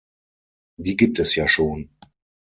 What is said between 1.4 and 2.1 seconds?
schon.